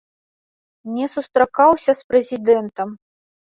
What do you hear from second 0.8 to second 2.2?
Не сустракаўся з